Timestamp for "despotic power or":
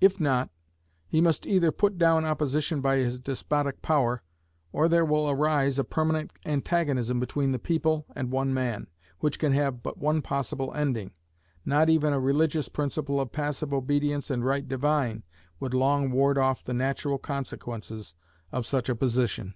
3.18-4.88